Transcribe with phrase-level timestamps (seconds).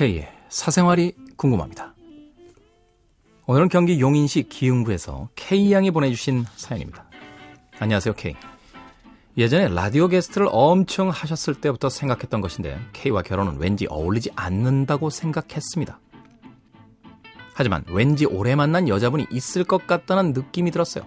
[0.00, 1.94] K의 사생활이 궁금합니다.
[3.44, 7.04] 오늘은 경기 용인시 기흥구에서 K양이 보내주신 사연입니다.
[7.78, 8.34] 안녕하세요, K.
[9.36, 16.00] 예전에 라디오 게스트를 엄청 하셨을 때부터 생각했던 것인데 K와 결혼은 왠지 어울리지 않는다고 생각했습니다.
[17.52, 21.04] 하지만 왠지 오래 만난 여자분이 있을 것 같다는 느낌이 들었어요.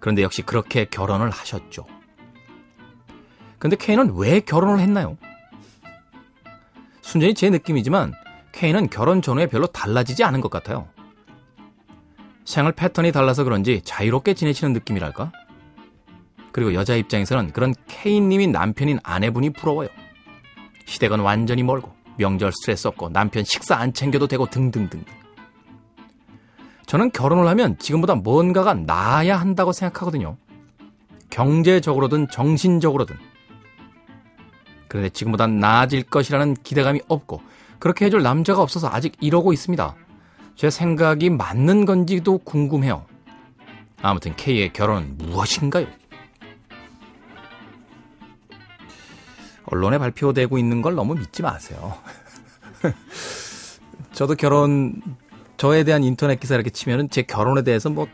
[0.00, 1.86] 그런데 역시 그렇게 결혼을 하셨죠.
[3.58, 5.16] 근데 K는 왜 결혼을 했나요?
[7.12, 8.14] 순전히 제 느낌이지만
[8.52, 10.88] K는 결혼 전후에 별로 달라지지 않은 것 같아요.
[12.46, 15.30] 생활 패턴이 달라서 그런지 자유롭게 지내시는 느낌이랄까?
[16.52, 19.90] 그리고 여자 입장에서는 그런 K님이 남편인 아내분이 부러워요.
[20.86, 25.04] 시댁은 완전히 멀고 명절 스트레스 없고 남편 식사 안 챙겨도 되고 등등등.
[26.86, 30.38] 저는 결혼을 하면 지금보다 뭔가가 나아야 한다고 생각하거든요.
[31.28, 33.31] 경제적으로든 정신적으로든.
[34.92, 37.40] 그런데 지금보다 나아질 것이라는 기대감이 없고
[37.78, 39.96] 그렇게 해줄 남자가 없어서 아직 이러고 있습니다.
[40.54, 43.06] 제 생각이 맞는 건지도 궁금해요.
[44.02, 45.86] 아무튼 K의 결혼은 무엇인가요?
[49.64, 51.96] 언론에 발표되고 있는 걸 너무 믿지 마세요.
[54.12, 55.00] 저도 결혼,
[55.56, 58.06] 저에 대한 인터넷 기사 이렇게 치면은 제 결혼에 대해서 뭐,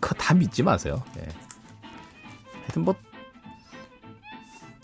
[0.00, 1.00] 다 믿지 마세요.
[1.18, 1.28] 예.
[2.62, 2.96] 하여튼 뭐,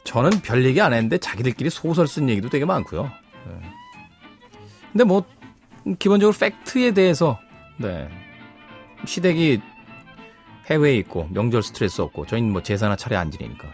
[0.09, 3.13] 저는 별 얘기 안 했는데 자기들끼리 소설 쓴 얘기도 되게 많고요.
[3.47, 3.73] 네.
[4.91, 5.23] 근데 뭐
[5.99, 7.39] 기본적으로 팩트에 대해서
[7.77, 8.09] 네.
[9.05, 9.61] 시댁이
[10.71, 13.69] 해외에 있고 명절 스트레스 없고 저희는 뭐 제사나 차례 안 지내니까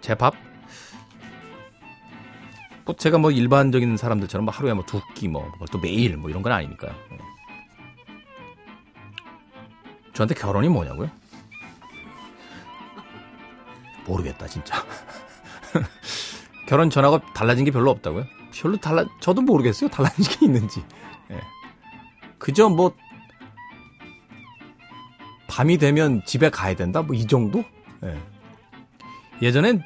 [0.00, 0.34] 제 밥?
[2.84, 6.42] 뭐 제가 뭐 일반적인 사람들처럼 뭐 하루에 뭐 두 끼 뭐 또 매일 뭐 이런
[6.42, 6.92] 건 아니니까요.
[7.10, 7.18] 네.
[10.14, 11.10] 저한테 결혼이 뭐냐고요?
[14.06, 14.76] 모르겠다 진짜.
[16.66, 18.24] 결혼 전하고 달라진 게 별로 없다고요?
[18.52, 19.88] 별로 달라, 저도 모르겠어요.
[19.90, 20.82] 달라진 게 있는지.
[21.30, 21.40] 예.
[22.38, 22.94] 그저 뭐,
[25.48, 27.02] 밤이 되면 집에 가야 된다?
[27.02, 27.64] 뭐 이 정도?
[28.04, 28.18] 예.
[29.42, 29.82] 예전엔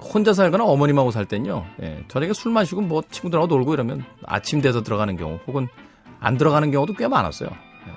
[0.00, 2.04] 혼자 살거나 어머님하고 살 땐요, 예.
[2.08, 5.66] 저녁에 술 마시고 뭐 친구들하고 놀고 이러면 아침 돼서 들어가는 경우 혹은
[6.20, 7.48] 안 들어가는 경우도 꽤 많았어요.
[7.50, 7.92] 예.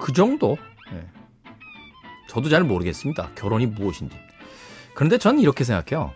[0.00, 0.56] 그 정도?
[0.92, 1.06] 예.
[2.28, 3.30] 저도 잘 모르겠습니다.
[3.34, 4.16] 결혼이 무엇인지.
[4.96, 6.12] 그런데 저는 이렇게 생각해요.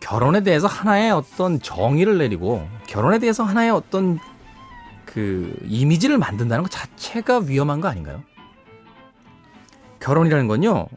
[0.00, 4.18] 결혼에 대해서 하나의 어떤 정의를 내리고 결혼에 대해서 하나의 어떤
[5.06, 8.22] 그 이미지를 만든다는 것 자체가 위험한 거 아닌가요?
[10.00, 10.88] 결혼이라는 건요.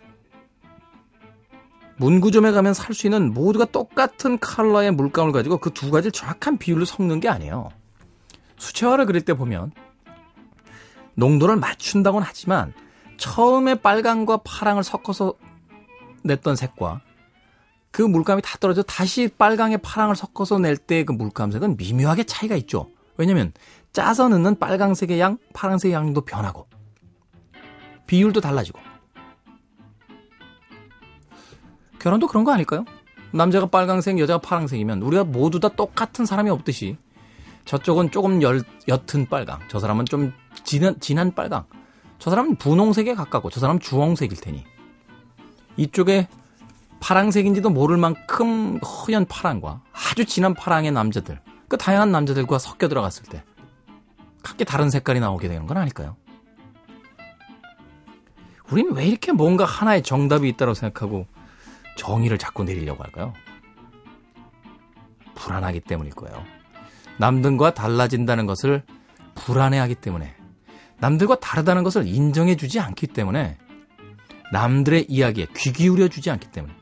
[1.98, 6.86] 문구점에 가면 살 수 있는 모두가 똑같은 컬러의 물감을 가지고 그 두 가지를 정확한 비율로
[6.86, 7.70] 섞는 게 아니에요.
[8.58, 9.72] 수채화를 그릴 때 보면
[11.14, 12.74] 농도를 맞춘다고는 하지만
[13.18, 15.36] 처음에 빨강과 파랑을 섞어서
[16.24, 17.02] 냈던 색과
[17.92, 22.90] 그 물감이 다 떨어져 다시 빨강에 파랑을 섞어서 낼 때 그 물감색은 미묘하게 차이가 있죠.
[23.18, 23.52] 왜냐면
[23.92, 26.68] 짜서 넣는 빨강색의 양, 파란색의 양도 변하고
[28.08, 28.80] 비율도 달라지고
[32.00, 32.86] 결혼도 그런 거 아닐까요?
[33.34, 36.98] 남자가 빨강색, 여자가 파란색이면 우리가 모두 다 똑같은 사람이 없듯이
[37.66, 40.34] 저쪽은 조금 열, 옅은 빨강, 저 사람은 좀
[40.64, 41.66] 진한, 진한 빨강,
[42.18, 44.66] 저 사람은 분홍색에 가깝고 저 사람은 주홍색일 테니
[45.78, 46.28] 이쪽에
[47.00, 53.44] 파랑색인지도 모를 만큼 허연 파랑과 아주 진한 파랑의 남자들, 그 다양한 남자들과 섞여 들어갔을 때
[54.44, 56.16] 각기 다른 색깔이 나오게 되는 건 아닐까요?
[58.72, 61.26] 우리는 왜 이렇게 뭔가 하나의 정답이 있다고 생각하고
[61.98, 63.34] 정의를 자꾸 내리려고 할까요?
[65.36, 66.44] 불안하기 때문일 거예요.
[67.18, 68.84] 남들과 달라진다는 것을
[69.36, 70.36] 불안해하기 때문에
[71.00, 73.58] 남들과 다르다는 것을 인정해주지 않기 때문에
[74.52, 76.74] 남들의 이야기에 귀 기울여 주지 않기 때문에.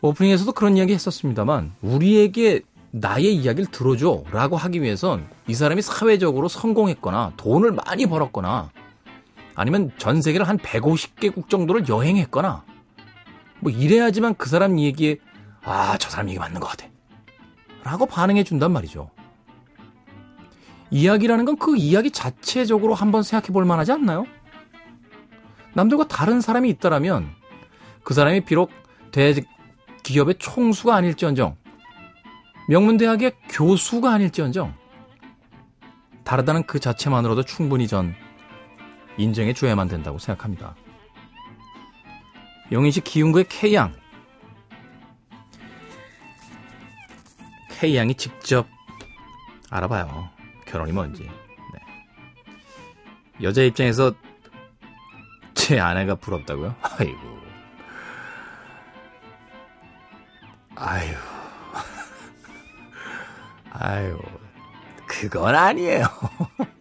[0.00, 7.34] 오프닝에서도 그런 이야기 했었습니다만, 우리에게 나의 이야기를 들어줘 라고 하기 위해선 이 사람이 사회적으로 성공했거나
[7.36, 8.70] 돈을 많이 벌었거나
[9.54, 12.64] 아니면 전 세계를 한 150개국 정도를 여행했거나
[13.60, 15.18] 뭐 이래야지만 그 사람 얘기에
[15.64, 16.86] 아, 저 사람 얘기 맞는 것 같아.
[17.82, 19.10] 라고 반응해 준단 말이죠.
[20.90, 24.24] 이야기라는 건 그 이야기 자체적으로 한번 생각해 볼 만하지 않나요?
[25.78, 27.30] 남들과 다른 사람이 있다라면
[28.02, 28.72] 그 사람이 비록
[29.12, 29.32] 대
[30.02, 31.56] 기업의 총수가 아닐지언정
[32.68, 34.74] 명문대학의 교수가 아닐지언정
[36.24, 38.12] 다르다는 그 자체만으로도 충분히 전
[39.18, 40.74] 인정해 줘야만 된다고 생각합니다.
[42.72, 43.94] 용인시 기흥구의 K양
[47.78, 48.66] K양이 직접
[49.70, 50.28] 알아봐요.
[50.66, 51.22] 결혼이 뭔지.
[51.22, 51.80] 네.
[53.42, 54.12] 여자 입장에서
[55.68, 56.74] 제 아내가 부럽다고요?
[56.80, 57.38] 아이고.
[60.76, 61.14] 아유.
[63.72, 64.18] 아유.
[65.06, 66.06] 그건 아니에요.